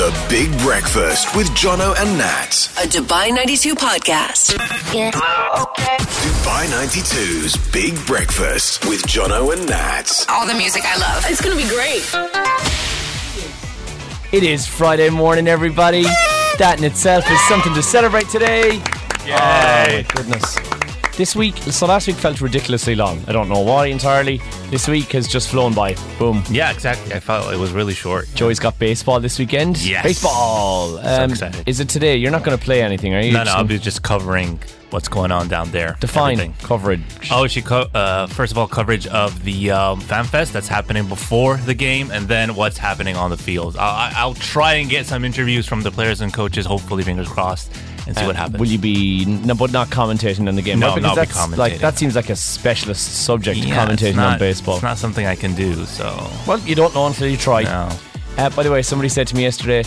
[0.00, 2.70] The Big Breakfast with Jono and Nat.
[2.78, 4.56] A Dubai 92 podcast.
[6.22, 10.24] Dubai 92's Big Breakfast with Jono and Nat.
[10.30, 11.26] All the music I love.
[11.28, 12.08] It's going to be great.
[14.32, 16.04] It is Friday morning, everybody.
[16.56, 18.76] That in itself is something to celebrate today.
[19.26, 19.34] Yay.
[19.34, 20.89] Oh, my goodness.
[21.20, 23.22] This week, so last week felt ridiculously long.
[23.28, 24.40] I don't know why entirely.
[24.70, 25.94] This week has just flown by.
[26.18, 26.42] Boom.
[26.50, 27.12] Yeah, exactly.
[27.12, 28.26] I felt it was really short.
[28.34, 29.82] Joey's got baseball this weekend.
[29.84, 30.02] Yes.
[30.02, 30.96] Baseball.
[31.06, 31.68] Um, excited.
[31.68, 32.16] Is it today?
[32.16, 33.32] You're not going to play anything, are you?
[33.32, 35.98] No, no, Just I'll be just covering what's going on down there.
[36.00, 36.54] Define Everything.
[36.66, 37.02] coverage.
[37.30, 41.06] Oh, she co- uh, first of all coverage of the um, fan fest that's happening
[41.06, 43.76] before the game, and then what's happening on the field.
[43.76, 46.64] I- I'll try and get some interviews from the players and coaches.
[46.64, 47.70] Hopefully, fingers crossed,
[48.06, 48.58] and see what happens.
[48.58, 50.78] Will you be, no, but not commentating on the game?
[50.78, 51.02] No, right?
[51.02, 54.74] Not be that's like that seems like a specialist subject, Yeah, commentating not- on baseball.
[54.76, 55.84] It's not something I can do.
[55.86, 57.62] So Well, you don't know until you try.
[57.62, 57.88] no.
[58.38, 59.84] Uh, by the way, somebody said to me yesterday,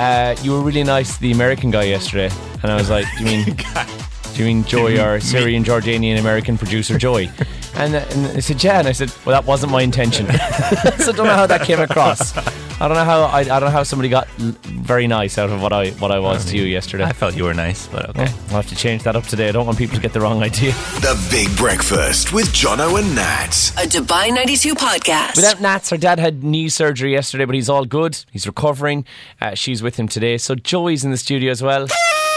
[0.00, 2.30] uh, "You were really nice to the American guy yesterday,"
[2.62, 3.44] and I was like, "Do you mean,
[4.34, 7.30] do you mean Joey, our Syrian Jordanian American producer Joy?
[7.78, 10.26] And, uh, and they said, "Yeah," and I said, "Well, that wasn't my intention."
[10.98, 12.32] so I don't know how that came across.
[12.78, 15.48] I don't know how I, I don't know how somebody got l- very nice out
[15.48, 17.04] of what I what I was to you yesterday.
[17.04, 18.26] I felt you were nice, but okay.
[18.48, 19.48] I'll have to change that up today.
[19.48, 20.72] I don't want people to get the wrong idea.
[21.00, 23.72] The Big Breakfast with Jono and Nat.
[23.78, 25.36] A Dubai 92 podcast.
[25.36, 28.22] Without Nats, her dad had knee surgery yesterday, but he's all good.
[28.30, 29.06] He's recovering.
[29.40, 30.36] Uh, she's with him today.
[30.36, 31.86] So Joey's in the studio as well.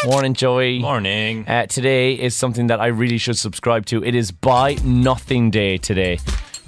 [0.06, 0.80] Morning, Joey.
[0.80, 1.46] Morning.
[1.50, 4.02] Uh, today is something that I really should subscribe to.
[4.06, 6.20] It is Buy Nothing Day today,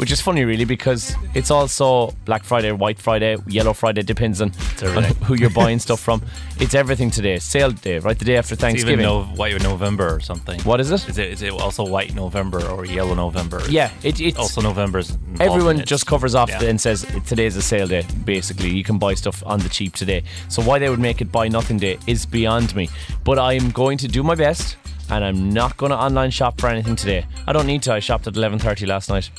[0.02, 4.52] which is funny, really, because it's also Black Friday, White Friday, Yellow Friday, depends on,
[4.84, 6.22] on who you're buying stuff from.
[6.60, 7.38] It's everything today.
[7.40, 8.18] Sale day, right?
[8.18, 9.06] The day after It's even Thanksgiving.
[9.06, 10.60] no, white November or something.
[10.62, 11.08] what is it?
[11.08, 11.30] Is it?
[11.30, 13.62] Is it also white November or yellow November?
[13.70, 15.18] Yeah, it, it's Also, November's.
[15.40, 15.86] Everyone it.
[15.86, 16.64] just covers off Yeah.
[16.64, 18.04] and says today's a sale day.
[18.26, 20.24] Basically, you can buy stuff on the cheap today.
[20.50, 22.90] So why they would make it buy nothing day is beyond me.
[23.24, 24.78] But I'm going to do my best,
[25.12, 27.26] and I'm not going to online shop for anything today.
[27.48, 27.94] I don't need to.
[27.94, 29.30] I shopped at 11:30 last night.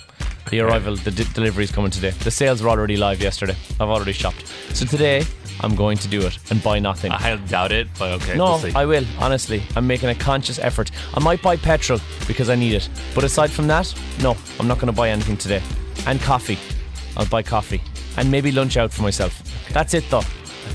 [0.51, 2.11] The arrival, the d- delivery is coming today.
[2.11, 3.57] The sales were already live yesterday.
[3.81, 4.47] I've already shopped.
[4.75, 5.25] So today,
[5.61, 7.13] I'm going to do it and buy nothing.
[7.13, 8.37] I doubt it, but okay.
[8.37, 8.73] No, we'll see.
[8.75, 9.05] I will.
[9.19, 10.91] Honestly, I'm making a conscious effort.
[11.15, 14.79] I might buy petrol because I need it, but aside from that, no, I'm not
[14.79, 15.63] going to buy anything today.
[16.07, 16.59] And coffee,
[17.17, 17.81] I'll buy coffee,
[18.17, 19.43] and maybe lunch out for myself.
[19.73, 20.23] That's it, though.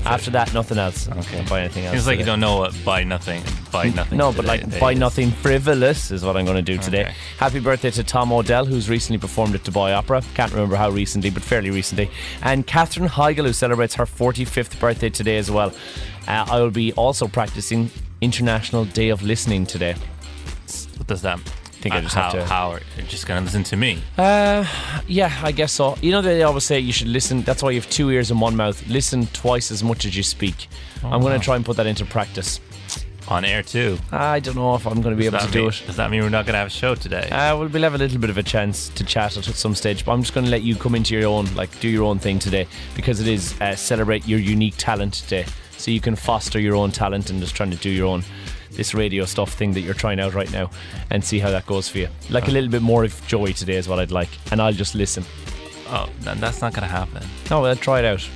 [0.04, 1.08] After that, nothing else.
[1.08, 1.38] Okay.
[1.40, 1.94] I'll buy anything else.
[1.94, 4.16] Seems like you don't know what buy nothing, buy nothing.
[4.18, 4.98] No, but today- like day buy is.
[4.98, 7.02] nothing frivolous is what I'm going to do today.
[7.02, 7.14] Okay.
[7.38, 10.22] Happy birthday to Tom Odell, who's recently performed at Dubai Opera.
[10.34, 12.10] Can't remember how recently, but fairly recently.
[12.42, 15.72] And Katherine Heigl, who celebrates her 45th birthday today as well.
[16.26, 19.94] Uh, I will be also practicing International Day of Listening today.
[20.96, 21.38] What does that?
[21.78, 24.02] I think I just how, have to- How are just gonna listen to me?
[24.16, 24.64] Uh,
[25.06, 25.96] yeah, I guess so.
[26.02, 27.42] You know, they always say you should listen.
[27.42, 28.84] That's why you have two ears and one mouth.
[28.88, 30.68] Listen twice as much as you speak.
[31.04, 32.58] I'm going to try and put that into practice.
[33.28, 33.98] On air too.
[34.10, 35.82] I don't know if I'm going to be able to that do it.
[35.86, 37.28] Does that mean we're not gonna have a show today?
[37.28, 40.04] Uh, well, we'll have a little bit of a chance to chat at some stage,
[40.04, 42.18] but I'm just going to let you come into your own, like, do your own
[42.18, 45.44] thing today because it is uh, celebrate your unique talent day.
[45.76, 48.24] So you can foster your own talent and just trying to do your own
[48.72, 50.70] this radio stuff thing that you're trying out right now
[51.10, 52.08] and see how that goes for you.
[52.30, 54.94] Like a little bit more of joy today is what I'd like, and I'll just
[54.94, 55.24] listen.
[55.88, 57.22] oh, then that's not gonna happen.
[57.50, 58.28] No, I'll try it out.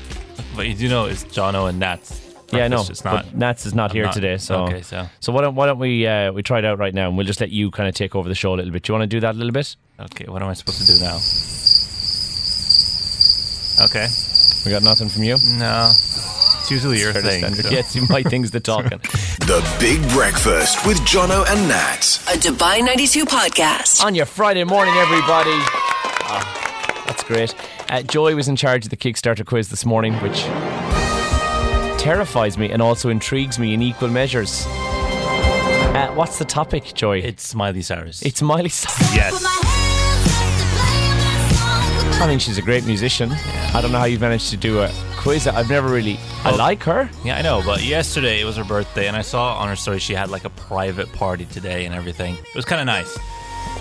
[0.57, 2.21] But you do know it's Jono and Nats.
[2.53, 2.85] Yeah, I know.
[2.87, 3.25] It's not.
[3.25, 5.67] but Nats is not I'm here not- today, so okay, so- so why don't why
[5.67, 7.89] don't we uh, we try it out right now, and we'll just let you kind
[7.89, 8.83] of take over the show a little bit.
[8.83, 9.75] Do you want to do that a little bit?
[10.01, 11.19] Okay, what am I supposed to do now?
[13.81, 14.07] Okay.
[14.65, 15.37] We got nothing from you.
[15.59, 15.91] No.
[16.61, 17.55] It's usually your thing.
[17.55, 19.01] so- Yes, might thing's the talking.
[19.47, 22.01] The Big Breakfast with Jono and Nat.
[22.29, 24.05] A Dubai 92 podcast.
[24.05, 25.51] On your Friday morning, everybody.
[26.25, 27.53] Ah, that's great.
[27.89, 30.43] Uh, Joy was in charge of the Kickstarter quiz this morning, which
[32.01, 34.65] terrifies me and also intrigues me in equal measures.
[34.67, 37.19] Uh, what's the topic, Joy?
[37.19, 38.23] It's Miley Cyrus.
[38.23, 39.15] it's Miley Cyrus.
[39.15, 39.45] yes.
[42.21, 43.33] I mean, she's a great musician.
[43.33, 44.89] I don't know how you've managed to do a
[45.23, 45.47] quiz.
[45.47, 46.19] I've never really.
[46.45, 46.57] I Oh.
[46.57, 47.09] like her.
[47.25, 49.99] Yeah, I know, but yesterday it was her birthday, and I saw on her story
[50.01, 52.35] she had like a private party today and everything.
[52.35, 53.17] It was kind of nice.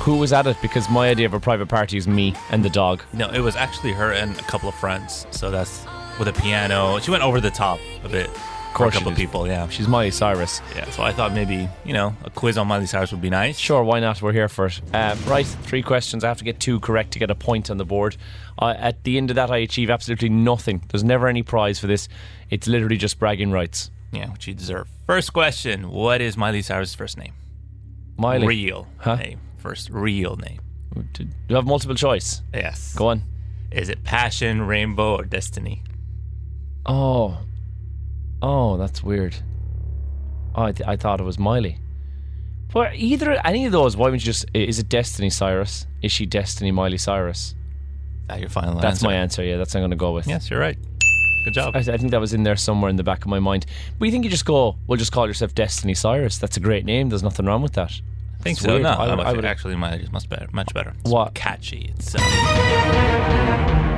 [0.02, 0.58] Who was at it?
[0.62, 3.02] Because my idea of a private party is me and the dog.
[3.14, 5.26] No, it was actually her and a couple of friends.
[5.32, 5.86] So that's
[6.20, 7.00] with a piano.
[7.00, 8.30] She went over the top a bit.
[8.72, 9.68] Of course a couple of people, yeah.
[9.68, 10.62] She's Miley Cyrus.
[10.76, 13.58] Yeah, so I thought maybe, you know, a quiz on Miley Cyrus would be nice.
[13.60, 14.22] Sure, why not?
[14.22, 14.80] We're here for it.
[14.94, 16.24] Um, right, three questions.
[16.24, 18.16] I have to get two correct to get a point on the board.
[18.58, 20.82] Uh, at the end of that, I achieve absolutely nothing.
[20.88, 22.08] There's never any prize for this.
[22.50, 23.92] It's literally just bragging rights.
[24.14, 24.88] Yeah, which you deserve.
[25.06, 27.34] First question What is Miley Cyrus' first name?
[28.18, 29.16] Miley, Real Huh?
[29.16, 29.42] name.
[29.58, 30.62] First real name.
[31.14, 32.42] do you have multiple choice?
[32.54, 32.96] Yes.
[32.96, 33.24] Go on.
[33.70, 35.84] Is it Passion, Rainbow, or Destiny?
[36.86, 37.38] Oh,
[38.42, 39.36] Oh, that's weird.
[40.56, 41.78] Oh, I, th- I thought it was Miley.
[42.74, 44.46] But either any of those, why wouldn't you just?
[44.54, 45.86] Is it Destiny Cyrus?
[46.02, 47.56] Is she Destiny Miley Cyrus?
[48.28, 49.06] That your final That's answer?
[49.06, 49.44] my answer.
[49.44, 50.28] Yeah, that's what I'm going to go with.
[50.28, 50.78] Yes, you're right.
[51.44, 51.76] Good job.
[51.76, 53.66] I, I think that was in there somewhere in the back of my mind.
[54.00, 56.38] But you think you just go, well, just call yourself Destiny Cyrus.
[56.38, 57.10] That's a great name.
[57.10, 57.92] There's nothing wrong with that.
[58.42, 58.72] I think It's so.
[58.72, 58.82] weird.
[58.84, 60.48] No, I would- I would- actually my is much better.
[60.52, 60.94] Much better.
[61.02, 61.36] It's What?
[61.36, 61.94] Catchy.
[61.96, 62.20] It's uh,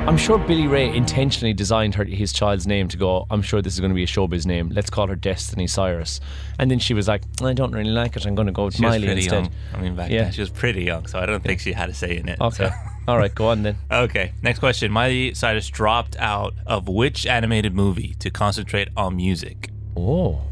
[0.06, 3.26] I'm sure Billy Ray intentionally designed her his child's name to go.
[3.30, 4.68] I'm sure this is going to be a showbiz name.
[4.68, 6.20] Let's call her Destiny Cyrus.
[6.58, 8.26] And then she was like, I don't really like it.
[8.26, 9.44] I'm going to go with she Miley pretty instead.
[9.44, 9.52] young.
[9.72, 10.24] I mean, back Yeah.
[10.24, 12.38] then she was pretty young, so I don't think she had a say in it.
[12.38, 12.68] Okay.
[12.68, 12.72] so.
[13.08, 13.76] All right, go on then.
[13.90, 14.92] Okay, next question.
[14.92, 19.70] Miley Cyrus dropped out of which animated movie to concentrate on music?
[19.96, 20.42] Oh.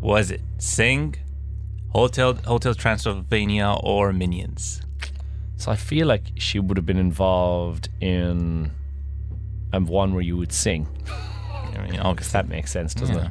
[0.00, 1.16] Was it Sing,
[1.92, 4.82] Hotel Hotel Transylvania, or Minions?
[5.56, 8.70] So I feel like she would have been involved in
[9.72, 10.88] um, one where you would sing.
[11.76, 12.32] I mean, obviously.
[12.32, 13.30] That makes sense, doesn't it?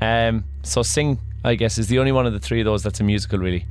[0.00, 3.00] Um, so Sing, I guess, is the only one of the three of those that's
[3.00, 3.66] a musical, really.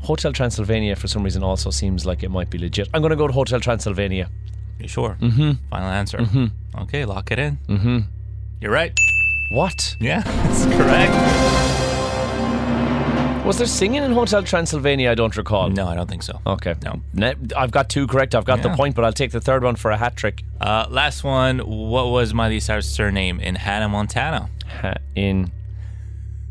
[0.00, 2.88] Hotel Transylvania, for some reason, also seems like it might be legit.
[2.94, 4.30] I'm going to go to Hotel Transylvania.
[4.78, 5.16] You sure?
[5.20, 5.52] Mm-hmm.
[5.70, 6.18] Final answer.
[6.18, 6.82] Mm-hmm.
[6.82, 7.58] Okay, lock it in.
[7.68, 7.98] Mm-hmm.
[8.60, 8.96] You're right.
[9.50, 9.96] What?
[10.00, 11.57] Yeah, that's correct.
[13.48, 15.10] Was there singing in Hotel Transylvania?
[15.10, 15.70] I don't recall.
[15.70, 16.38] No, I don't think so.
[16.46, 16.74] Okay.
[16.84, 17.00] No.
[17.14, 18.34] Ne- I've got two correct.
[18.34, 18.76] I've got the Yeah.
[18.76, 20.44] point, but I'll take the third one for a hat trick.
[20.60, 21.60] Uh, last one.
[21.60, 24.50] What was Miley Cyrus' surname in Hannah Montana?
[24.82, 25.50] Ha- in.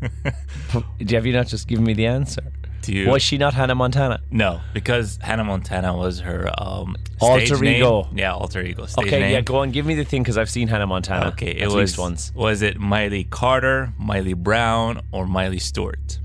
[1.10, 2.42] Have you not just given me the answer?
[2.82, 3.08] Do you?
[3.08, 4.20] Was she not Hannah Montana?
[4.32, 7.76] no, because Hannah Montana was her um, Alter stage name.
[7.76, 8.08] ego.
[8.14, 8.86] Yeah, alter ego.
[8.86, 9.32] Stage Okay, name.
[9.32, 9.70] yeah, go on.
[9.70, 11.28] Give me the thing because I've seen Hannah Montana.
[11.28, 12.32] Okay, it at was least once.
[12.34, 16.18] Was it Miley Carter, Miley Brown, or Miley Stewart?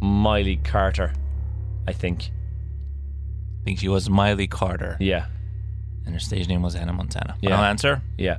[0.00, 1.12] Miley Carter,
[1.86, 2.30] I think.
[3.60, 5.26] I think she was Miley Carter, Yeah,
[6.06, 7.36] and her stage name was Hannah Montana.
[7.40, 7.50] Yeah.
[7.50, 8.02] Final answer?
[8.16, 8.38] yeah.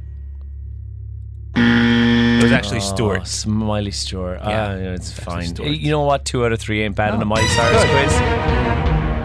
[1.56, 3.22] It was actually Stewart.
[3.22, 3.26] Oh.
[3.26, 4.40] Smiley Stewart.
[4.42, 5.54] Yeah, Ah, it's it's fine.
[5.62, 6.24] You know what?
[6.24, 8.14] Two out of three ain't bad in a Miley Cyrus quiz.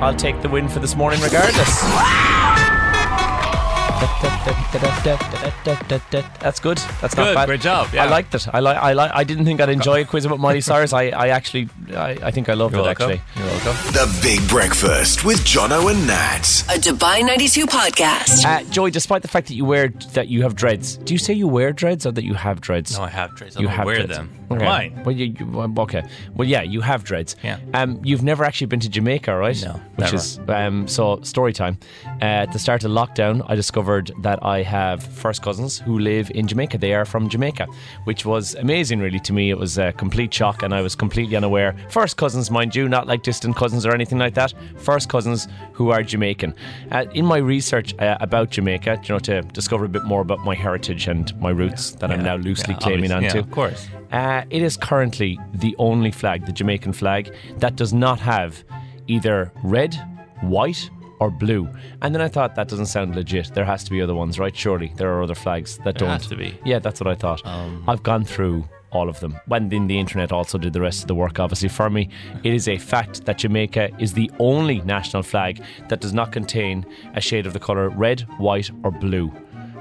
[0.03, 1.85] I'll take the win for this morning regardless.
[4.75, 6.79] That's good.
[7.01, 7.47] That's not Good, bad.
[7.47, 8.05] great job, yeah.
[8.05, 8.47] I liked it.
[8.53, 8.77] I like.
[8.77, 9.11] I like.
[9.15, 10.93] I didn't think I'd enjoy a quiz about Miley Cyrus.
[10.93, 11.69] I, I actually.
[11.95, 12.87] I, I think I loved You're it.
[12.99, 13.11] welcome.
[13.13, 13.23] Actually.
[13.37, 13.93] You're welcome.
[13.93, 16.65] The Big Breakfast with Jono and Nat.
[16.69, 18.45] A Dubai 92 podcast.
[18.45, 21.33] Uh, Joey, despite the fact that you wear that you have dreads, do you say
[21.33, 22.97] you wear dreads or that you have dreads?
[22.99, 23.57] No, I have dreads.
[23.57, 24.17] I you don't have wear dreads.
[24.19, 24.31] them.
[24.49, 24.65] They're Okay.
[24.67, 25.03] mine.
[25.05, 26.03] Well, you, you, okay.
[26.35, 27.35] Well, yeah, you have dreads.
[27.43, 27.59] Yeah.
[27.73, 29.61] Um, you've never actually been to Jamaica, right?
[29.65, 30.17] No, Which never.
[30.17, 30.89] is um.
[30.89, 31.79] So story time.
[32.21, 36.31] Uh, at the start of lockdown, I discovered that I have first cousins who live
[36.35, 36.79] in Jamaica.
[36.79, 37.69] They are from Jamaica,
[38.05, 38.99] which was amazing.
[38.99, 41.77] Really, to me, it was a complete shock, and I was completely unaware.
[41.89, 44.53] First cousins, mind you, not like distant cousins or anything like that.
[44.79, 46.55] First cousins who are Jamaican.
[46.91, 50.41] Uh, in my research uh, about Jamaica, you know, to discover a bit more about
[50.41, 53.27] my heritage and my roots that I'm now loosely Yeah, claiming onto.
[53.27, 53.87] Yeah, of course.
[54.13, 58.65] Uh, it is currently the only flag, the Jamaican flag, that does not have
[59.07, 59.95] either red,
[60.41, 60.91] white,
[61.21, 61.69] or blue.
[62.03, 63.53] And then I thought that doesn't sound legit.
[63.55, 64.55] There has to be other ones, right?
[64.57, 66.09] Surely there are other flags that There don't.
[66.11, 66.59] has to be.
[66.65, 67.43] Yeah, that's what I thought.
[67.89, 69.37] I've gone through all of them.
[69.47, 72.09] When then the internet also did the rest of the work, obviously, for me.
[72.45, 76.87] It is a fact that Jamaica is the only national flag that does not contain
[77.15, 79.29] a shade of the colour red, white, or blue.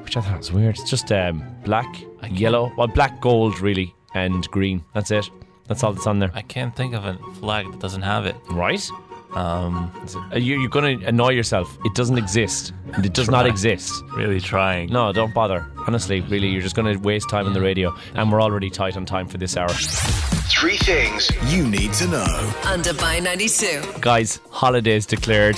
[0.04, 0.78] Which I thought was weird.
[0.80, 4.84] It's just um, black, yellow, well, black, gold, really, and green.
[4.94, 5.30] That's it.
[5.68, 6.30] That's all that's on there.
[6.34, 8.36] I can't think of a flag that doesn't have it.
[8.52, 8.86] Right?
[9.36, 9.92] Um,
[10.34, 11.78] You, you're going to annoy yourself.
[11.86, 12.74] It doesn't exist.
[12.98, 13.92] It does not exist.
[14.16, 14.92] really trying.
[14.92, 15.66] No, don't bother.
[15.88, 18.96] Honestly, really, you're just going to waste time on the radio, and we're already tight
[18.96, 19.70] on time for this hour.
[19.70, 22.54] Three things you need to know.
[22.66, 24.00] On Dubai 92.
[24.02, 25.58] Guys, holidays declared.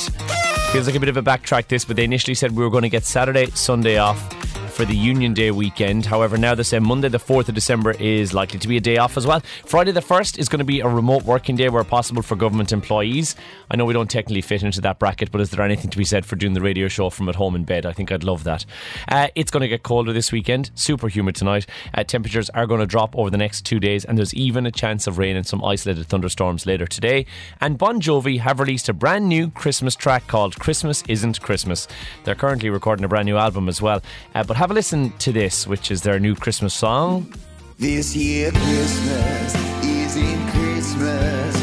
[0.72, 2.84] Feels like a bit of a backtrack this, but they initially said we were going
[2.84, 4.45] to get Saturday, Sunday off
[4.76, 6.06] for the Union Day weekend.
[6.06, 8.98] However, now they say Monday, the 4th of December, is likely to be a day
[8.98, 9.40] off as well.
[9.66, 12.74] Friday, the 1st, is going to be a remote working day where possible for government
[12.74, 13.38] employees.
[13.72, 16.04] I know we don't technically fit into that bracket, but is there anything to be
[16.04, 17.86] said for doing the radio show from at home in bed?
[17.86, 18.66] I think I'd love that.
[19.08, 21.66] Uh, it's going to get colder this weekend, super humid tonight.
[21.94, 24.72] Uh, temperatures are going to drop over the next two days, and there's even a
[24.72, 27.26] chance of rain and some isolated thunderstorms later today.
[27.62, 31.88] And Bon Jovi have released a brand new Christmas track called Christmas Isn't Christmas.
[32.26, 34.02] They're currently recording a brand new album as well.
[34.34, 37.32] Uh, but have a listen to this, which is their new Christmas song.
[37.78, 39.54] This year Christmas
[39.86, 41.54] isn't Christmas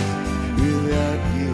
[0.54, 1.50] without you.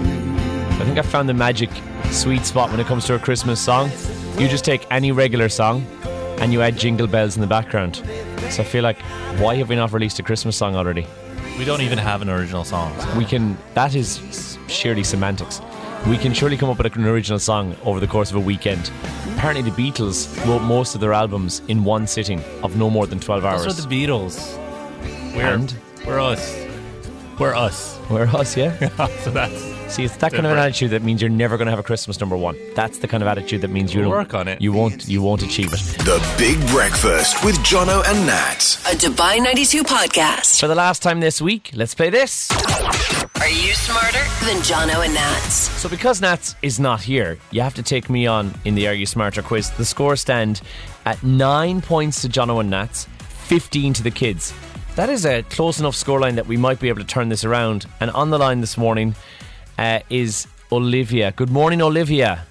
[0.78, 1.71] I think I found the magic
[2.11, 3.90] sweet spot when it comes to a Christmas song.
[4.37, 5.87] You just take any regular song
[6.38, 7.97] and you add jingle bells in the background.
[8.50, 9.00] So I feel like,
[9.38, 11.07] why have we not released a Christmas song already?
[11.59, 12.95] We don't even have an original song.
[13.17, 15.62] We can, that is sheerly semantics.
[16.07, 18.90] We can surely come up with an original song over the course of a weekend.
[19.38, 23.21] Apparently, the Beatles wrote most of their albums in one sitting of no more than
[23.21, 23.64] 12 hours.
[23.64, 24.57] Those are the Beatles.
[25.33, 25.73] We're, And?
[26.04, 26.57] we're us.
[27.38, 28.00] We're us.
[28.11, 28.76] We're us, yeah?
[29.23, 31.71] so that's See, it's that kind of an attitude that means you're never going to
[31.71, 32.57] have a Christmas number one.
[32.75, 34.61] That's the kind of attitude that means you We'll don't work on it.
[34.61, 35.09] You won't.
[35.09, 35.80] You won't achieve it.
[36.04, 38.76] The Big Breakfast with Jono and Nat.
[38.87, 40.61] A Dubai 92 podcast.
[40.61, 42.50] For the last time this week, let's play this.
[43.40, 45.54] Are you smarter than Jono and Nats?
[45.80, 48.95] So, because Nats is not here, you have to take me on in the Are
[48.95, 49.71] You Smarter quiz.
[49.71, 50.61] The score stand
[51.07, 53.09] at nine points to Jono and Nats,
[53.47, 54.52] 15 to the kids.
[54.97, 57.87] That is a close enough scoreline that we might be able to turn this around.
[58.00, 59.14] And on the line this morning
[59.78, 61.32] uh, is Olivia.
[61.32, 62.44] Good morning, Olivia.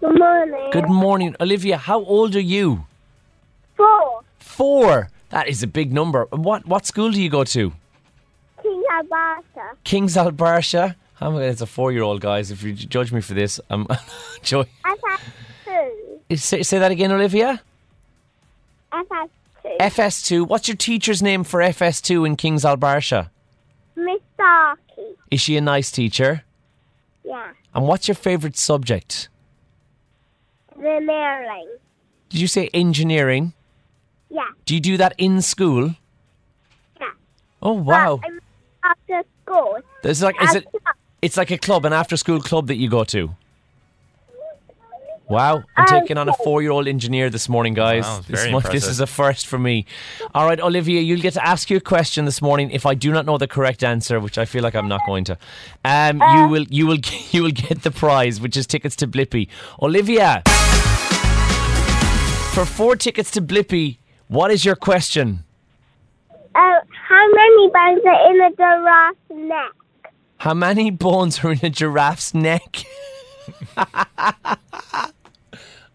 [0.00, 0.70] Good morning.
[0.70, 1.78] Good morning, Olivia.
[1.78, 2.86] How old are you?
[3.76, 4.20] Four.
[4.38, 5.08] Four.
[5.30, 6.26] That is a big number.
[6.30, 7.72] What what school do you go to?
[8.62, 9.76] King's Al Barsha.
[9.82, 10.94] King's Al Barsha.
[11.20, 12.50] I'm, it's a four-year-old, guys.
[12.50, 13.86] If you judge me for this, I'm
[14.42, 14.64] joy.
[14.84, 16.38] FS2.
[16.38, 17.62] Say, say that again, Olivia.
[18.92, 19.28] FS2.
[19.80, 20.46] FS2.
[20.48, 23.30] What's your teacher's name for FS2 in King's Al Barsha?
[23.96, 24.82] Miss Starkey.
[25.30, 26.44] Is she a nice teacher?
[27.24, 27.52] Yeah.
[27.74, 29.28] And what's your favourite subject?
[30.76, 31.68] Mailing.
[32.28, 33.52] Did you say engineering?
[34.30, 34.42] Yeah.
[34.64, 35.94] Do you do that in school?
[37.00, 37.10] Yeah.
[37.62, 38.20] Oh wow!
[38.82, 39.78] After school.
[40.02, 40.66] It's like is it?
[41.22, 43.34] It's like a club, an after-school club that you go to.
[45.26, 48.04] Wow, I'm Um, taking on a four-year-old engineer this morning, guys.
[48.04, 49.86] Wow, this, very mo- this is a first for me.
[50.34, 52.70] All right, Olivia, you'll get to ask you a question this morning.
[52.70, 55.24] If I do not know the correct answer, which I feel like I'm not going
[55.24, 55.38] to,
[55.84, 56.42] um, Uh.
[56.42, 56.98] you will you will
[57.32, 59.48] you will get the prize, which is tickets to Blippi.
[59.80, 60.42] Olivia,
[62.52, 65.42] for four tickets to Blippi, what is your question?
[66.54, 66.60] Uh,
[67.08, 69.72] how many bones are in a giraffe's neck?
[70.36, 72.84] How many bones are in a giraffe's neck?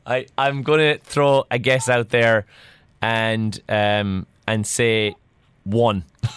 [0.05, 2.45] I I'm gonna throw a guess out there,
[3.01, 5.15] and um and say
[5.63, 6.03] one.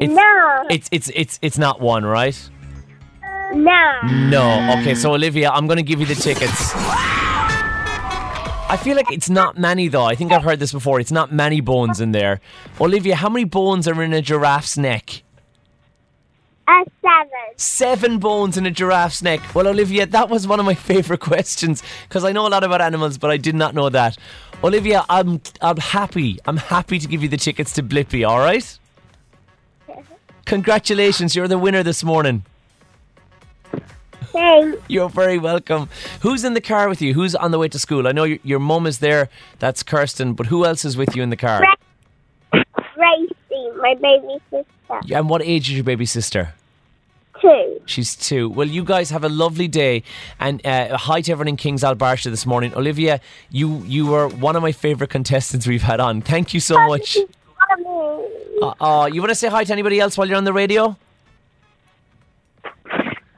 [0.00, 0.66] It's- no.
[0.70, 2.38] It's it's it's it's not one, right?
[3.52, 4.00] no.
[4.04, 4.76] No.
[4.78, 6.72] Okay, so Olivia, I'm gonna give you the tickets.
[8.72, 10.04] I feel like it's not many though.
[10.04, 11.00] I think I've heard this before.
[11.00, 12.40] It's not many bones in there.
[12.80, 15.22] Olivia, how many bones are in a giraffe's neck?
[16.70, 17.30] A seven.
[17.56, 19.40] Seven bones in a giraffe's neck.
[19.56, 22.80] Well, Olivia, that was one of my favourite questions because I know a lot about
[22.80, 24.16] animals, but I did not know that.
[24.62, 26.38] Olivia, I'm I'm happy.
[26.44, 28.28] I'm happy to give you the tickets to Blippi.
[28.28, 28.78] All right.
[30.44, 32.44] Congratulations, you're the winner this morning.
[34.32, 34.78] Thanks.
[34.88, 35.88] You're very welcome.
[36.20, 37.14] Who's in the car with you?
[37.14, 38.06] Who's on the way to school?
[38.06, 39.28] I know your, your mum is there.
[39.58, 40.34] That's Kirsten.
[40.34, 41.64] But who else is with you in the car?
[42.52, 43.34] Gracie,
[43.82, 45.12] my baby sister.
[45.12, 46.54] And what age is your baby sister?
[47.40, 47.80] Two.
[47.86, 48.50] She's two.
[48.50, 50.02] Well, you guys have a lovely day,
[50.38, 52.74] and uh, hi to everyone in Kings Al Barsha this morning.
[52.74, 53.20] Olivia,
[53.50, 56.20] you you were one of my favourite contestants we've had on.
[56.20, 57.16] Thank you so much.
[57.78, 58.26] Mommy.
[58.62, 60.96] Uh, uh, you want to say hi to anybody else while you're on the radio?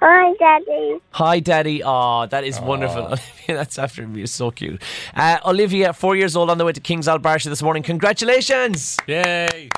[0.04, 0.98] Hi, Daddy.
[1.12, 1.82] Hi, Daddy.
[1.84, 3.02] Oh, that is wonderful.
[3.06, 4.22] Olivia, that's after me.
[4.22, 4.82] It's so cute.
[5.14, 7.84] Uh, Olivia, four years old, on the way to Kings Al Barsha this morning.
[7.84, 8.98] Congratulations!
[9.06, 9.68] Yay!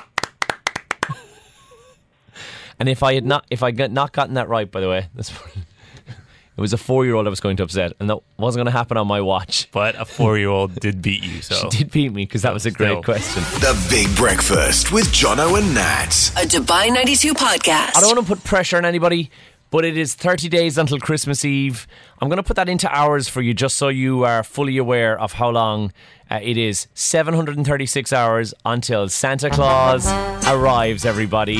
[2.79, 5.07] And if I had not, if I got not gotten that right, by the way,
[5.15, 5.31] that's
[6.57, 8.97] it was a four-year-old I was going to upset, and that wasn't going to happen
[8.97, 9.69] on my watch.
[9.75, 12.71] But a four-year-old did beat you, so She did beat me because that was a
[12.71, 13.03] great Still.
[13.03, 13.43] question.
[13.59, 16.31] The Big Breakfast with Jono and Nat.
[16.37, 17.95] A Dubai 92 podcast.
[17.95, 19.31] I don't want to put pressure on anybody,
[19.75, 21.85] but it is 30 days until Christmas Eve.
[22.21, 25.19] I'm going to put that into hours for you just so you are fully aware
[25.19, 25.91] of how long
[26.31, 26.87] uh, it is.
[26.93, 30.07] 736 hours until Santa Claus
[30.47, 31.57] arrives, everybody.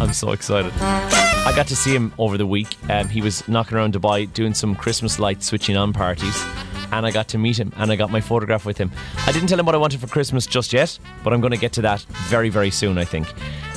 [0.00, 0.72] I'm so excited.
[0.80, 2.76] I got to see him over the week.
[2.90, 6.44] Um, he was knocking around Dubai doing some Christmas light switching on parties.
[6.90, 8.90] And I got to meet him and I got my photograph with him.
[9.28, 11.56] I didn't tell him what I wanted for Christmas just yet, but I'm going to
[11.56, 13.32] get to that very, very soon, I think.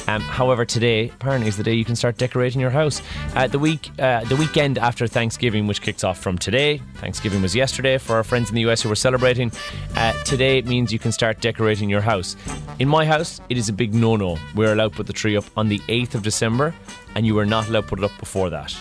[0.07, 3.01] Um, however, today apparently is the day you can start decorating your house.
[3.35, 6.81] Uh, the week, uh, the weekend after Thanksgiving, which kicks off from today.
[6.95, 9.51] Thanksgiving was yesterday for our friends in the US who were celebrating.
[9.95, 12.35] Uh, today means you can start decorating your house.
[12.79, 14.37] In my house, it is a big no-no.
[14.55, 16.73] We're allowed to put the tree up on the 8th of December,
[17.15, 18.75] and you are not allowed to put it up before that.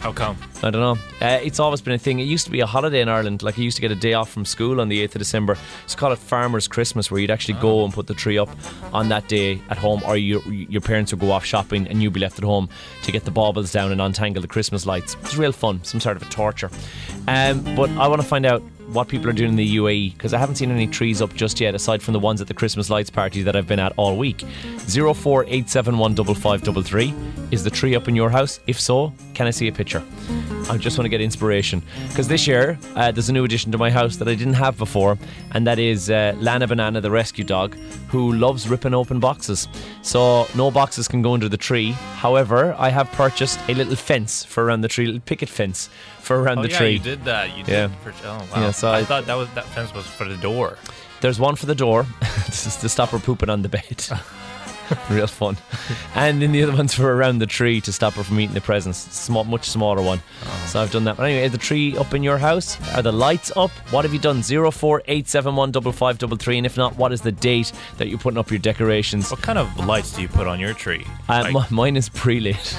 [0.00, 0.36] How come?
[0.62, 0.98] I don't know.
[1.20, 2.20] Uh, it's always been a thing.
[2.20, 3.42] It used to be a holiday in Ireland.
[3.42, 5.58] Like I used to get a day off from school on the 8th of December.
[5.84, 8.48] It's called it Farmer's Christmas, where you'd actually go and put the tree up
[8.94, 12.14] on that day at home, or your your parents would go off shopping and you'd
[12.14, 12.68] be left at home
[13.02, 15.16] to get the baubles down and untangle the Christmas lights.
[15.20, 16.70] It's real fun, some sort of a torture.
[17.28, 20.34] Um, but I want to find out what people are doing in the UAE because
[20.34, 22.90] I haven't seen any trees up just yet, aside from the ones at the Christmas
[22.90, 24.44] lights party that I've been at all week.
[24.80, 27.14] Zero four eight seven one double five double three.
[27.50, 28.60] Is the tree up in your house?
[28.66, 30.02] If so, can I see a picture?
[30.68, 33.78] I just want to get inspiration because this year uh, there's a new addition to
[33.78, 35.18] my house that I didn't have before,
[35.52, 37.74] and that is uh, Lana Banana, the rescue dog,
[38.08, 39.66] who loves ripping open boxes.
[40.02, 41.92] So no boxes can go under the tree.
[42.18, 45.90] However, I have purchased a little fence for around the tree, little picket fence
[46.30, 46.92] for around Oh, the yeah, tree.
[46.92, 47.58] you did that.
[47.58, 47.72] You did.
[47.72, 47.88] Yeah.
[48.04, 48.60] For, oh, wow.
[48.60, 50.78] Yeah, so I, I- thought that was that fence was for the door.
[51.20, 52.06] There's one for the door.
[52.46, 54.06] this is to stop her pooping on the bed.
[55.10, 55.56] Real fun.
[56.14, 58.60] And then the other one's were around the tree to stop her from eating the
[58.60, 58.98] presents.
[58.98, 60.20] Small, much smaller one.
[60.66, 61.16] So I've done that.
[61.16, 62.78] But anyway, is the tree up in your house?
[62.96, 63.70] Are the lights up?
[63.92, 64.42] What have you done?
[64.42, 66.56] Zero four eight seven one double five double three.
[66.56, 69.30] And if not, what is the date that you're putting up your decorations?
[69.30, 71.06] What kind of lights do you put on your tree?
[71.28, 72.76] Uh, Like- mi- mine is pre-lit.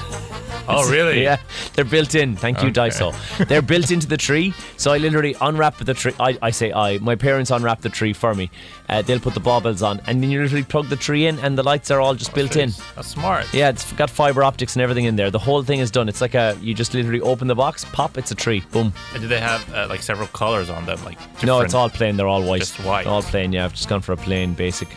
[0.68, 1.22] oh, really?
[1.22, 1.38] Yeah,
[1.74, 2.36] they're built in.
[2.36, 2.88] Thank you, Okay.
[2.88, 3.46] Daiso.
[3.48, 4.54] They're built into the tree.
[4.76, 6.12] So I literally unwrap the tree.
[6.20, 6.98] I, I say I.
[6.98, 8.50] My parents unwrap the tree for me.
[8.88, 11.56] Uh, they'll put the baubles on, and then you literally plug the tree in, and
[11.56, 12.70] the lights are all just built in.
[12.94, 13.46] That's smart.
[13.54, 15.30] Yeah, it's got fiber optics and everything in there.
[15.30, 16.08] The whole thing is done.
[16.08, 18.60] It's like a you just literally open the box, pop, it's a tree.
[18.72, 18.92] Boom.
[19.14, 21.02] And Do they have uh, like several colors on them?
[21.04, 22.16] Like No, it's all plain.
[22.16, 22.60] They're all white.
[22.60, 23.06] Just white.
[23.06, 23.52] All plain.
[23.52, 24.88] Yeah, I've just gone for a plain basic.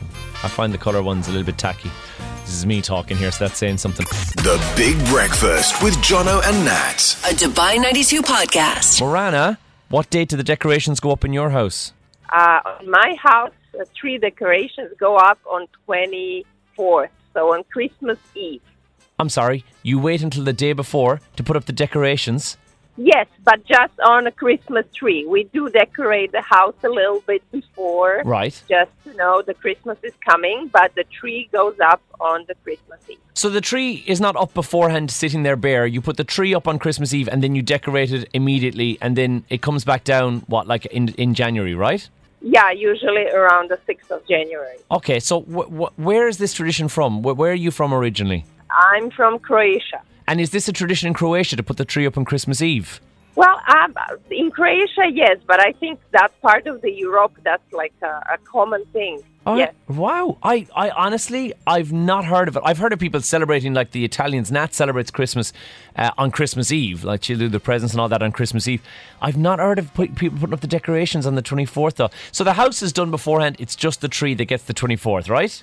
[0.43, 1.91] I find the color ones a little bit tacky.
[2.45, 4.05] This is me talking here, so that's saying something.
[4.43, 7.17] The Big Breakfast with Jono and Nat.
[7.25, 9.01] A Dubai 92 podcast.
[9.01, 9.57] Morana,
[9.89, 11.91] what date do the decorations go up in your house?
[12.31, 15.67] uh, on my house, uh, tree decorations go up on
[16.77, 18.62] 24th, so on Christmas Eve.
[19.20, 22.58] I'm sorry, you wait until the day before to put up the decorations.
[22.98, 25.25] Yes, but just on a Christmas tree.
[25.25, 28.53] We do decorate the house a little bit before, Right.
[28.70, 33.00] just to know the Christmas is coming, but the tree goes up on the Christmas
[33.10, 33.17] Eve.
[33.34, 35.86] So the tree is not up beforehand, sitting there bare.
[35.86, 39.17] You put the tree up on Christmas Eve, and then you decorate it immediately, and
[39.17, 40.44] then it comes back down.
[40.48, 42.08] What, like in in January, right?
[42.42, 44.77] Yeah, usually around the 6th of January.
[44.92, 45.20] Okay.
[45.20, 47.22] So wh- wh- where is this tradition from?
[47.24, 48.46] Wh- where are you from originally?
[48.70, 50.01] I'm from Croatia.
[50.27, 53.00] And is this a tradition in Croatia to put the tree up on Christmas Eve?
[53.36, 53.94] Well, um,
[54.32, 58.38] in Croatia, yes, but I think that part of the Europe, that's like a, a
[58.46, 59.22] common thing.
[59.48, 59.75] Oh, yes.
[59.88, 60.38] Wow.
[60.42, 62.63] I, I honestly, I've not heard of it.
[62.65, 64.51] I've heard of people celebrating like the Italians.
[64.51, 65.53] Nat celebrates Christmas
[65.96, 67.03] uh, on Christmas Eve.
[67.03, 68.81] Like she'll do the presents and all that on Christmas Eve.
[69.22, 72.09] I've not heard of put, people putting up the decorations on the 24th though.
[72.31, 73.57] So the house is done beforehand.
[73.59, 75.62] It's just the tree that gets the 24th, right?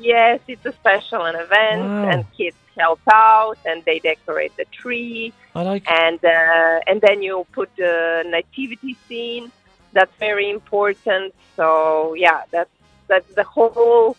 [0.00, 2.10] Yes, it's a special an event, Wow.
[2.10, 7.22] and kids help out, and they decorate the tree, I like and uh, and then
[7.22, 9.52] you put the nativity scene.
[9.92, 11.34] That's very important.
[11.56, 12.70] So yeah, that's
[13.06, 14.16] that's the whole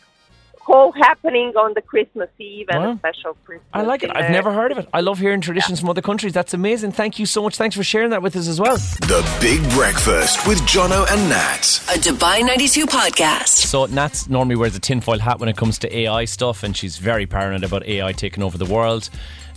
[0.65, 2.91] whole happening on the Christmas Eve and Wow.
[2.93, 3.67] a special Christmas.
[3.73, 4.11] I like it.
[4.15, 4.89] I've never heard of it.
[4.93, 6.33] I love hearing traditions from other countries.
[6.33, 6.91] That's amazing.
[6.91, 7.55] Thank you so much.
[7.55, 8.75] Thanks for sharing that with us as well.
[8.75, 11.63] The Big Breakfast with Jono and Nat.
[11.93, 13.47] A Dubai 92 podcast.
[13.49, 16.97] So Nats normally wears a tinfoil hat when it comes to AI stuff, and she's
[16.97, 19.09] very paranoid about AI taking over the world.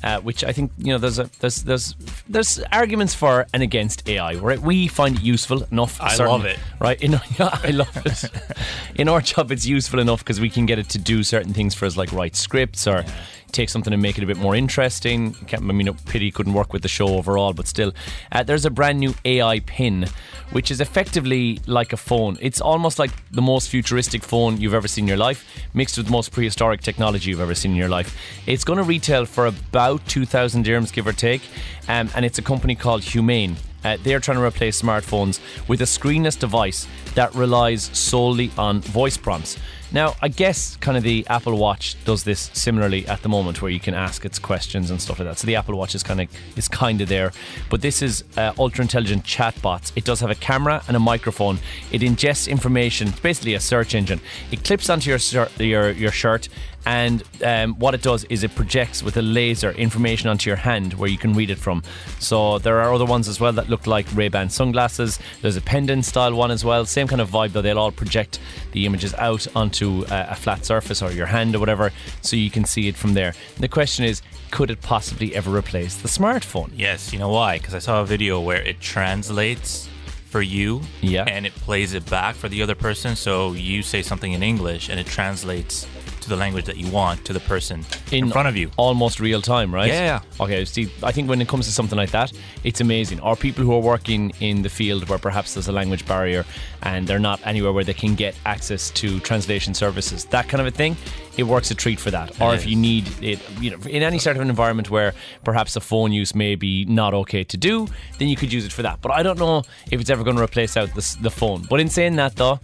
[0.02, 1.96] Uh, which I think you know there's a there's there's
[2.28, 4.34] there's arguments for and against AI.
[4.34, 6.00] Right, we find it useful enough.
[6.00, 6.58] I certain- love it.
[6.80, 8.24] Right, in, yeah, I love it.
[8.94, 11.74] in our job, it's useful enough because we can get it to do certain things
[11.74, 13.04] for us, like write scripts or
[13.52, 15.34] take something and make it a bit more interesting.
[15.46, 17.92] Can't, I mean, pity couldn't work with the show overall, but still,
[18.32, 20.06] uh, there's a brand new AI pin,
[20.52, 22.38] which is effectively like a phone.
[22.40, 26.06] It's almost like the most futuristic phone you've ever seen in your life, mixed with
[26.06, 28.16] the most prehistoric technology you've ever seen in your life.
[28.46, 31.42] It's going to retail for about 2,000 dirhams, give or take,
[31.88, 33.56] um, and it's a company called Humane.
[33.84, 39.16] Uh, they're trying to replace smartphones with a screenless device that relies solely on voice
[39.16, 39.56] prompts.
[39.90, 43.70] Now, I guess kind of the Apple Watch does this similarly at the moment, where
[43.70, 45.38] you can ask its questions and stuff like that.
[45.38, 47.32] So the Apple Watch is kind of is kind of there,
[47.70, 49.92] but this is uh, ultra intelligent chatbots.
[49.96, 51.58] It does have a camera and a microphone.
[51.90, 53.08] It ingests information.
[53.08, 54.20] It's basically a search engine.
[54.50, 55.18] It clips onto your
[55.58, 56.50] your your shirt,
[56.84, 60.94] and um, what it does is it projects with a laser information onto your hand
[60.94, 61.82] where you can read it from.
[62.18, 65.18] So there are other ones as well that look like Ray-Ban sunglasses.
[65.40, 66.84] There's a pendant style one as well.
[66.84, 67.62] Same kind of vibe though.
[67.62, 68.38] They'll all project
[68.72, 72.50] the images out onto uh, a flat surface or your hand or whatever, so you
[72.50, 73.32] can see it from there.
[73.58, 76.70] the question is, could it possibly ever replace the smartphone?
[76.74, 77.58] Yes, you know why?
[77.58, 79.88] Because I saw a video where it translates
[80.30, 81.24] for you, Yeah.
[81.24, 83.16] and it plays it back for the other person.
[83.16, 85.86] So you say something in English, and it translates
[86.28, 88.70] to the language that you want to the person in, front of you.
[88.76, 89.88] almost real time, right?
[89.88, 90.20] Yeah.
[90.40, 92.32] Okay, see, I think when it comes to something like that,
[92.64, 93.20] it's amazing.
[93.20, 96.44] Or people who are working in the field where perhaps there's a language barrier
[96.82, 100.66] and they're not anywhere where they can get access to translation services, that kind of
[100.66, 100.96] a thing,
[101.36, 102.40] it works a treat for that.
[102.40, 105.14] Or if you need it, you know, in any sort of an environment where
[105.44, 107.86] perhaps a phone use may be not okay to do,
[108.18, 109.00] then you could use it for that.
[109.00, 111.66] But I don't know if it's ever going to replace out the, the phone.
[111.70, 112.60] But in saying that, though,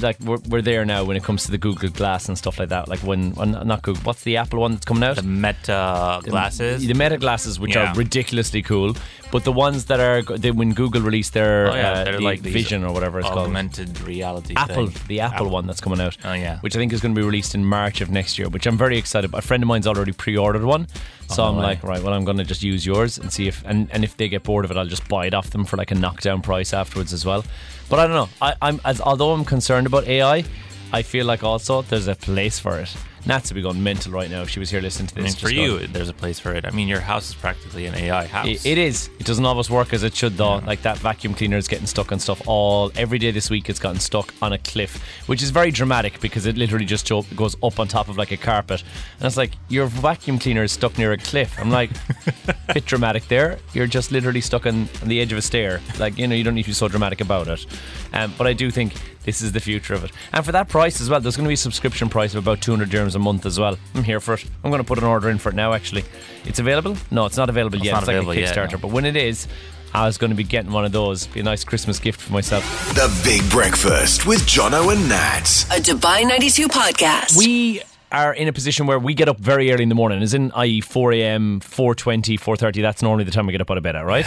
[0.00, 2.68] like we're, we're there now when it comes to the Google Glass and stuff like
[2.68, 2.88] that.
[2.88, 5.16] Like when, not Google, what's the Apple one that's coming out?
[5.16, 6.86] The Meta glasses.
[6.86, 7.92] The Meta glasses, which Yeah.
[7.92, 8.96] are ridiculously cool,
[9.32, 12.22] but the ones that are they, when Google released their Oh, yeah, uh, they're the
[12.24, 14.54] like Vision or whatever it's called, augmented reality.
[14.56, 15.04] Apple, thing.
[15.08, 16.16] the Apple, one that's coming out.
[16.24, 16.58] Oh, yeah.
[16.60, 18.48] which I think is going to be released in March of next year.
[18.48, 19.30] Which I'm very excited.
[19.30, 19.42] about.
[19.44, 20.86] A friend of mine's already pre-ordered one,
[21.28, 23.62] so Oh, I'm like, right, well, I'm going to just use yours and see if
[23.66, 25.76] and, and if they get bored of it, I'll just buy it off them for
[25.76, 27.44] like a knockdown price afterwards as well.
[27.88, 28.28] But I don't know.
[28.42, 30.44] I, I'm as although I'm concerned about AI,
[30.92, 32.94] I feel like also there's a place for it.
[33.26, 35.34] Nats would be going mental right now if she was here listening to I this.
[35.34, 36.64] mean, for you, going, there's a place for it.
[36.64, 38.46] I mean, your house is practically an AI house.
[38.46, 39.10] It, it is.
[39.18, 40.58] It doesn't always work as it should, though.
[40.58, 43.68] Like that vacuum cleaner is getting stuck on stuff all every day this week.
[43.68, 47.56] It's gotten stuck on a cliff, which is very dramatic because it literally just goes
[47.62, 48.82] up on top of like a carpet,
[49.18, 51.58] and it's like your vacuum cleaner is stuck near a cliff.
[51.58, 51.90] I'm like,
[52.72, 53.58] bit dramatic there.
[53.74, 55.80] You're just literally stuck on, on the edge of a stair.
[55.98, 57.66] Like you know, you don't need to be so dramatic about it.
[58.12, 61.00] Um, but I do think this is the future of it, and for that price
[61.00, 63.46] as well, there's going to be a subscription price of about 200 dirhams a month
[63.46, 63.76] as well.
[63.94, 64.44] I'm here for it.
[64.62, 65.72] I'm going to put an order in for it now.
[65.72, 66.04] Actually,
[66.44, 66.96] it's available.
[67.10, 67.92] No, it's not available yet.
[67.92, 68.78] not it's available like a yet, Kickstarter, no.
[68.78, 69.48] but when it is,
[69.94, 71.26] I was going to be getting one of those.
[71.26, 72.64] Be a nice Christmas gift for myself.
[72.94, 75.64] The Big Breakfast with Jono and Nat.
[75.70, 77.36] A Dubai 92 podcast.
[77.36, 77.82] We
[78.24, 80.50] are in a position where we get up very early in the morning, as in
[80.52, 80.80] i.e.
[80.80, 82.82] 4 a.m., 4.20, 4.30.
[82.82, 84.24] That's normally the time we get up out of bed at, right?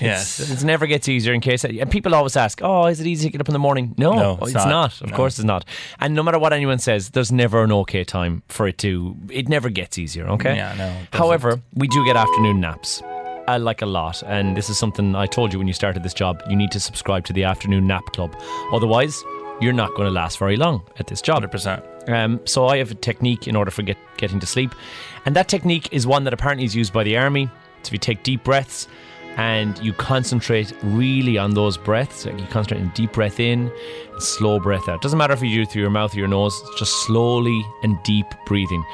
[0.00, 0.40] yes.
[0.50, 1.64] It never gets easier in case.
[1.64, 4.12] And people always ask, "Oh, is it easy to get up in the morning?" No,
[4.12, 4.68] No, it's, it's not.
[4.68, 5.00] not.
[5.00, 5.16] Of No.
[5.16, 5.64] course, it's not.
[6.00, 9.16] And no matter what anyone says, there's never an okay time for it to.
[9.30, 10.26] It never gets easier.
[10.28, 10.56] Okay.
[10.56, 10.96] Yeah, no.
[11.12, 13.02] However, we do get afternoon naps.
[13.46, 16.12] I like a lot, and this is something I told you when you started this
[16.12, 16.42] job.
[16.50, 18.36] You need to subscribe to the afternoon nap club.
[18.74, 19.24] Otherwise,
[19.60, 21.42] you're not going to last very long at this job.
[21.42, 22.08] 100%.
[22.08, 24.74] Um, so I have a technique in order for get, getting to sleep,
[25.26, 27.46] and that technique is one that apparently is used by the army.
[27.82, 28.88] So if you take deep breaths
[29.36, 33.70] and you concentrate really on those breaths, like you concentrate on deep breath in,
[34.12, 35.00] and slow breath out.
[35.00, 36.60] Doesn't matter if you do it through your mouth or your nose.
[36.66, 38.84] It's just slowly and deep breathing.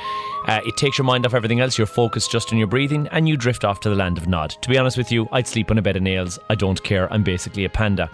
[0.46, 1.79] Uh, it takes your mind off everything else.
[1.79, 4.50] You're focused just on your breathing, and you drift off to the land of Nod.
[4.61, 6.38] To be honest with you, I'd sleep on a bed of nails.
[6.50, 7.11] I don't care.
[7.11, 8.11] I'm basically a panda.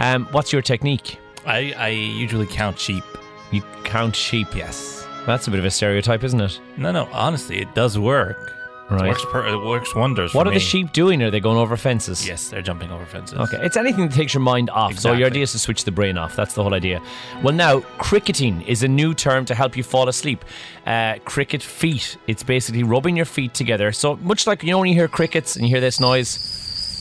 [0.00, 1.18] Um, what's your technique?
[1.48, 3.04] I, I usually count sheep.
[3.50, 4.48] You count sheep.
[4.54, 5.06] Yes.
[5.26, 6.60] That's a bit of a stereotype, isn't it?
[6.76, 7.08] No, no.
[7.12, 8.54] Honestly, it does work.
[8.90, 9.04] Right.
[9.04, 9.24] It works.
[9.30, 10.32] Per- it works wonders.
[10.32, 11.22] What for are the sheep doing?
[11.22, 12.26] Are they going over fences?
[12.26, 13.38] Yes, they're jumping over fences.
[13.38, 14.98] Okay, it's anything that takes your mind off.
[14.98, 15.24] So your Exactly.
[15.26, 16.34] idea is to switch the brain off.
[16.34, 17.02] That's the whole idea.
[17.42, 20.42] Well, now cricketing is a new term to help you fall asleep.
[20.86, 22.16] Uh, cricket feet.
[22.26, 23.92] It's basically rubbing your feet together.
[23.92, 26.57] So much like you know when you hear crickets and you hear this noise,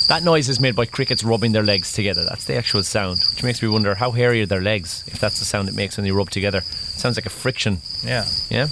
[0.07, 2.23] that noise is made by crickets rubbing their legs together.
[2.23, 5.39] That's the actual sound, which makes me wonder how hairy are their legs if that's
[5.39, 6.61] the sound it makes when they rub together.
[6.61, 7.81] sounds like a friction.
[8.03, 8.25] Yeah.
[8.49, 8.67] Yeah.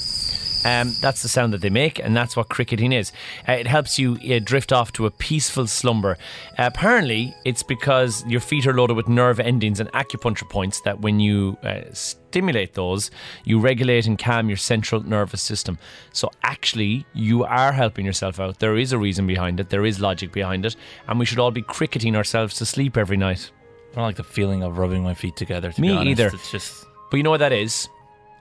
[0.66, 3.12] Um, that's the sound that they make, and that's what cricketing is.
[3.48, 6.18] Uh, it helps you uh, drift off to a peaceful slumber.
[6.58, 11.02] Uh, apparently, it's because your feet are loaded with nerve endings and acupuncture points that
[11.02, 13.12] when you uh, stimulate those,
[13.44, 15.78] you regulate and calm your central nervous system.
[16.14, 18.58] So, actually, you are helping yourself out.
[18.58, 20.76] There is a reason behind it, there is logic behind it,
[21.08, 23.52] and we should all be cricketing ourselves to sleep every night.
[23.92, 25.72] I don't like the feeling of rubbing my feet together.
[25.72, 26.32] To Me either.
[26.34, 26.86] It's just.
[27.12, 27.88] But you know what that is?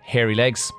[0.02, 0.72] Hairy legs.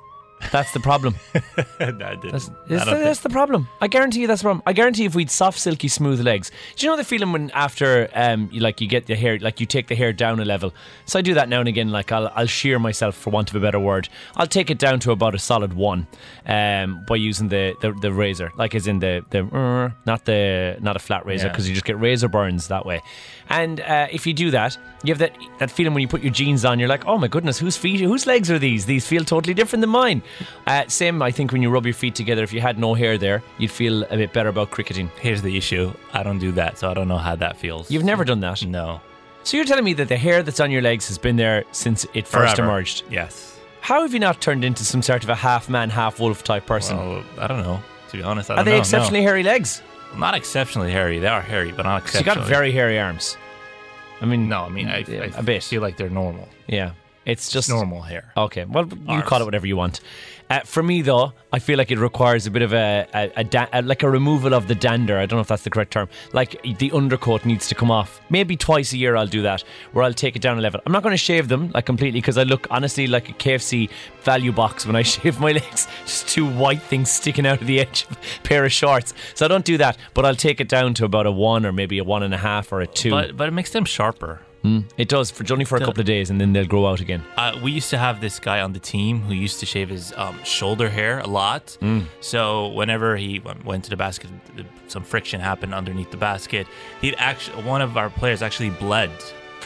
[0.52, 1.14] That's the problem.
[1.80, 2.00] I didn't.
[2.30, 3.68] That's, I that's, the, that's the problem.
[3.80, 4.62] I guarantee you that's the problem.
[4.66, 6.50] I guarantee if we'd soft, silky, smooth legs.
[6.76, 9.60] Do you know the feeling when after um you like you get the hair like
[9.60, 10.72] you take the hair down a level?
[11.06, 11.90] So I do that now and again.
[11.90, 14.08] Like I'll I'll shear myself for want of a better word.
[14.36, 16.06] I'll take it down to about a solid one,
[16.46, 20.76] um by using the the, the razor, like as in the the uh, not the
[20.80, 21.52] not a flat razor Yeah.
[21.52, 23.00] because you just get razor burns that way.
[23.48, 26.32] And uh, if you do that, you have that that feeling when you put your
[26.32, 26.78] jeans on.
[26.78, 28.86] You're like, oh my goodness, whose feet, whose legs are these?
[28.86, 30.22] These feel totally different than mine.
[30.66, 32.42] Uh, same, I think, when you rub your feet together.
[32.42, 35.10] If you had no hair there, you'd feel a bit better about cricketing.
[35.20, 35.92] Here's the issue.
[36.12, 37.90] I don't do that, so I don't know how that feels.
[37.90, 38.64] You've never done that.
[38.64, 39.00] no.
[39.44, 42.04] So you're telling me that the hair that's on your legs has been there since
[42.14, 42.68] it first Forever.
[42.68, 43.04] emerged.
[43.08, 43.56] Yes.
[43.80, 46.66] How have you not turned into some sort of a half man, half wolf type
[46.66, 46.96] person?
[46.96, 47.80] Well, I don't know.
[48.10, 48.78] To be honest, I are don't they know.
[48.78, 49.82] exceptionally hairy legs?
[50.14, 50.18] No.
[50.18, 51.20] Not exceptionally hairy.
[51.20, 52.48] They are hairy, but not 'Cause you exceptionally.
[52.48, 53.36] got very hairy arms.
[54.20, 55.62] I mean, No, I mean, I, Yeah, I a bit.
[55.62, 56.48] feel like they're normal.
[56.66, 56.90] Yeah,
[57.26, 58.32] it's just normal hair.
[58.36, 59.24] Okay, well, you Arms.
[59.28, 60.00] call it whatever you want.
[60.48, 63.44] Uh, for me, though, I feel like it requires a bit of a, a, a,
[63.44, 65.18] da- a like a removal of the dander.
[65.18, 66.08] I don't know if that's the correct term.
[66.32, 68.20] Like the undercoat needs to come off.
[68.30, 70.80] Maybe twice a year I'll do that, where I'll take it down a level.
[70.86, 73.90] I'm not going to shave them like completely because I look honestly like a KFC
[74.22, 75.88] value box when I shave my legs.
[76.04, 79.14] Just two white things sticking out of the edge of a pair of shorts.
[79.34, 81.72] So I don't do that, but I'll take it down to about a one or
[81.72, 83.10] maybe a one and a half or a two.
[83.10, 84.42] But but it makes them sharper.
[84.96, 87.22] It does for only for a couple of days, and then they'll grow out again.
[87.36, 90.12] Uh, we used to have this guy on the team who used to shave his
[90.16, 91.76] um, shoulder hair a lot.
[91.80, 92.06] Mm.
[92.20, 94.30] So whenever he went to the basket,
[94.88, 96.66] some friction happened underneath the basket.
[97.00, 99.10] He'd actually one of our players actually bled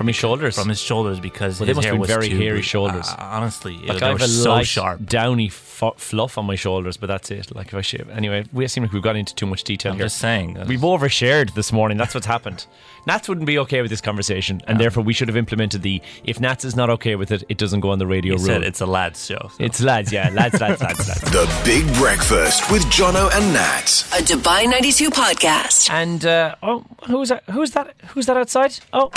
[0.01, 0.55] From his shoulders.
[0.55, 3.07] from his shoulders because Well, they must hair have been was very too hairy shoulders.
[3.07, 5.05] Uh, honestly, like they I were have a so light, sharp.
[5.05, 7.55] downy fu- fluff on my shoulders, but that's it.
[7.55, 8.09] Like if I shave.
[8.11, 10.07] Anyway, we seem like we've got into too much detail I'm here.
[10.07, 10.57] just saying.
[10.67, 11.99] We've overshared this morning.
[11.99, 12.67] That's what's happened.
[13.07, 16.41] Nats wouldn't be okay with this conversation, and therefore we should have implemented the if
[16.41, 18.47] Nats is not okay with it, it doesn't go on the radio You rule.
[18.47, 19.51] said it's a lads show.
[19.51, 21.21] so- It's lads, yeah, lads, lads, lads, lads.
[21.39, 23.89] The Big Breakfast with Jono and Nat.
[24.19, 25.91] A Dubai 92 podcast.
[25.91, 27.43] And uh, oh, who's that?
[27.51, 27.95] Who's that?
[28.09, 28.79] Who's that outside?
[28.93, 29.11] Oh,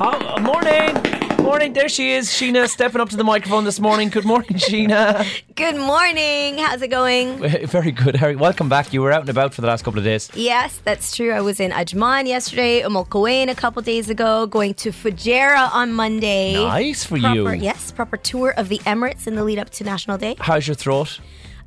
[0.00, 1.72] oh, morning, morning.
[1.72, 4.08] There she is, Sheena, stepping up to the microphone this morning.
[4.08, 5.26] Good morning, Sheena.
[5.54, 6.58] Good morning.
[6.58, 7.38] How's it going?
[7.66, 8.36] Very good, Harry.
[8.36, 8.92] Welcome back.
[8.92, 10.30] You were out and about for the last couple of days.
[10.34, 11.32] Yes, that's true.
[11.32, 15.72] I was in Ajman yesterday, Umm Al Quwain a couple days ago, going to Fujairah
[15.72, 16.54] on Monday.
[16.54, 17.62] Nice for proper, you.
[17.62, 20.36] Yes, proper tour of the Emirates in the lead up to National Day.
[20.40, 21.20] How's your throat?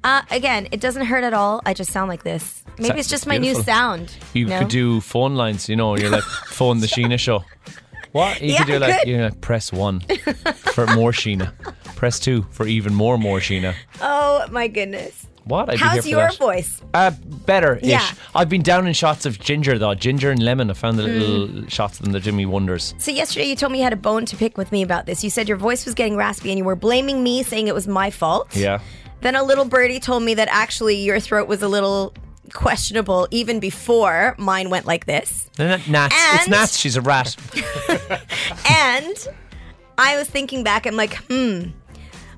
[0.04, 1.62] Uh, again, it doesn't hurt at all.
[1.66, 2.64] I just sound like this.
[2.80, 3.64] Maybe it's just my new beautiful.
[3.64, 4.16] sound.
[4.34, 4.60] You no?
[4.60, 7.44] could do phone lines, you know, you're like phone the Sheena show.
[8.12, 8.42] What?
[8.42, 9.08] You Yeah, could do like could.
[9.10, 10.02] you know, press one
[10.74, 11.54] for more Sheena.
[11.96, 13.74] Press two for even more more Sheena.
[14.02, 15.26] Oh my goodness.
[15.46, 15.70] What?
[15.70, 16.38] I'd How's your that.
[16.38, 16.82] voice?
[16.94, 17.12] Uh,
[17.46, 17.86] better ish.
[17.90, 18.06] Yeah.
[18.36, 19.96] I've been down in shots of ginger though.
[19.96, 20.70] Ginger and lemon.
[20.70, 21.72] I found the little Mm.
[21.72, 22.94] shots of them that did me wonders.
[22.98, 25.24] So yesterday you told me you had a bone to pick with me about this.
[25.24, 27.88] You said your voice was getting raspy and you were blaming me, saying it was
[27.88, 28.54] my fault.
[28.56, 28.80] Yeah.
[29.22, 32.14] Then a little birdie told me that actually your throat was a little
[32.54, 35.50] questionable even before mine went like this.
[35.58, 35.86] Nats.
[35.88, 36.78] It's And- Nats.
[36.78, 37.36] She's a rat.
[38.70, 39.28] And
[39.98, 41.70] I was thinking back, I'm like, hmm.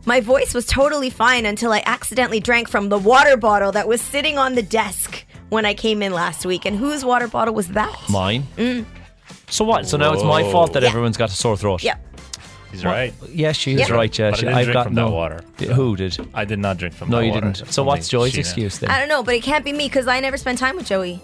[0.06, 4.02] My voice was totally fine until I accidentally drank from the water bottle that was
[4.02, 6.66] sitting on the desk when I came in last week.
[6.66, 7.96] And whose water bottle was that?
[8.10, 8.46] Mine.
[9.50, 9.88] So what?
[9.88, 10.84] So now it's my fault that Mm.
[10.84, 10.90] Yeah.
[10.90, 11.84] everyone's got a sore throat.
[11.84, 11.98] Yeah.
[12.72, 13.14] He's right.
[13.32, 13.96] Yeah, she is Yeah.
[13.96, 14.18] right.
[14.20, 15.06] Yeah, But I she, didn't I've drink got from no.
[15.10, 15.42] that water.
[15.58, 16.18] D- Who did?
[16.34, 17.52] I did not drink from No, that you water.
[17.52, 17.72] didn't.
[17.74, 18.40] So what's Joey's Sheena.
[18.40, 18.92] excuse then?
[18.92, 21.20] I don't know, but it can't be me because I never spend time with Joey.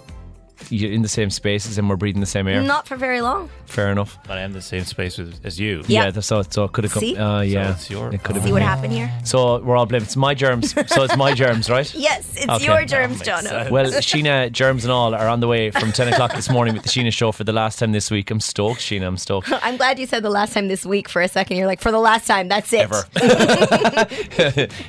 [0.70, 2.62] You're in the same spaces and we're breathing the same air.
[2.62, 3.50] Not for very long.
[3.66, 4.18] Fair enough.
[4.28, 5.84] But I am the same space with, as you.
[5.88, 6.12] Yeah.
[6.12, 7.02] that's so so it could have come.
[7.02, 7.18] See?
[7.18, 8.54] Uh, yeah, it's your it could have See been.
[8.54, 9.12] what happened here?
[9.24, 10.06] So we're all blamed.
[10.06, 10.72] It's my germs.
[10.74, 11.92] so it's my germs, right?
[12.06, 12.66] Yes, it's Okay.
[12.66, 13.42] your germs, makes Jono.
[13.50, 13.72] sense.
[13.72, 16.84] Well, Sheena, germs and all are on the way from 10 o'clock this morning with
[16.84, 18.30] the Sheena show for the last time this week.
[18.32, 19.08] I'm stoked, Sheena.
[19.08, 19.52] I'm stoked.
[19.64, 21.58] I'm glad you said the last time this week for a second.
[21.58, 22.82] You're like, for the last time, that's it.
[22.82, 23.06] Ever.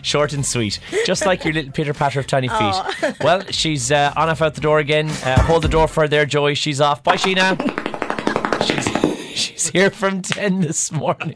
[0.03, 0.79] Short and sweet.
[1.05, 3.15] Just like your little pitter patter of tiny feet.
[3.21, 5.09] Well, she's uh, on off out the door again.
[5.25, 6.55] Uh, hold the door for her there, Joey.
[6.55, 7.03] She's off.
[7.03, 7.57] Bye, Sheena.
[8.67, 11.35] She's, she's here from 10 this morning.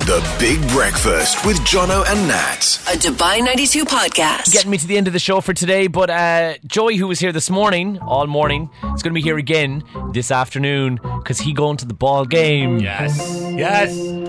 [0.00, 2.58] The Big Breakfast with Jono and Nat.
[2.92, 4.52] A Dubai 92 podcast.
[4.52, 7.20] Getting me to the end of the show for today, but uh, Joey, who was
[7.20, 11.52] here this morning, all morning, is going to be here again this afternoon because he
[11.52, 12.80] going to the ball game.
[12.80, 13.16] Yes.
[13.54, 13.96] Yes.
[13.96, 14.26] Your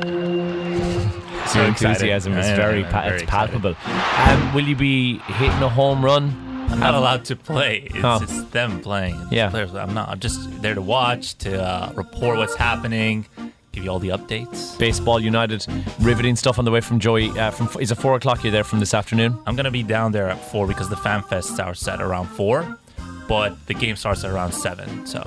[1.48, 1.88] So excited.
[1.90, 3.76] enthusiasm is I very, I'm pa- very it's palpable.
[3.86, 6.44] Um, will you be hitting a home run?
[6.70, 7.88] I'm not allowed to play.
[7.94, 8.20] It's, Oh.
[8.22, 9.16] it's them playing.
[9.24, 9.50] It's Yeah.
[9.50, 9.74] Players.
[9.76, 10.10] I'm not.
[10.10, 13.26] I'm just there to watch, to uh, report what's happening,
[13.72, 14.78] give you all the updates.
[14.78, 15.66] Baseball United,
[16.02, 17.30] riveting stuff on the way from Joey.
[17.38, 18.44] Uh, from is it four o'clock?
[18.44, 19.38] You're there from this afternoon.
[19.48, 22.78] I'm gonna be down there at four because the fan fest starts at around four,
[23.28, 25.06] but the game starts at around seven.
[25.06, 25.22] So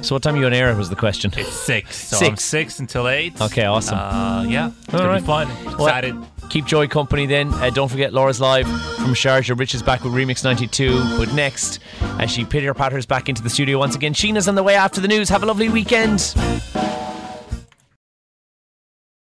[0.00, 0.74] So what time are you on air?
[0.76, 1.32] Was the question.
[1.36, 1.96] it's six.
[1.96, 2.44] So I'm Six.
[2.44, 3.40] six until eight.
[3.40, 3.98] Okay, awesome.
[3.98, 5.20] Uh, yeah, it's All gonna right.
[5.20, 5.48] be fun.
[5.64, 6.14] Well, Excited.
[6.48, 7.52] Keep Joy company then.
[7.54, 9.58] Uh, don't forget Laura's live from Sharjah.
[9.58, 11.18] Rich is back with Remix 92.
[11.18, 11.80] But next,
[12.18, 15.00] as she pitter patters back into the studio once again, Sheena's on the way after
[15.00, 15.28] the news.
[15.28, 16.34] Have a lovely weekend.